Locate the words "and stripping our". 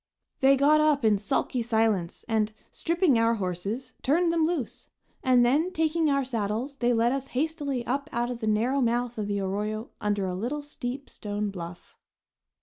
2.27-3.35